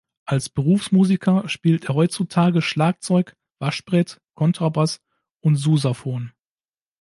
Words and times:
Als 0.25 0.49
Berufsmusiker 0.49 1.47
spielt 1.47 1.85
er 1.85 1.93
heutzutage 1.93 2.63
Schlagzeug, 2.63 3.35
Waschbrett, 3.59 4.19
Kontrabass 4.33 4.99
und 5.41 5.57
Sousaphon. 5.57 6.31